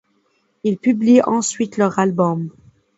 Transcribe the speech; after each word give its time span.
Ils 0.63 0.79
publient 0.79 1.21
ensuite 1.27 1.77
leur 1.77 1.99
album,'. 1.99 2.49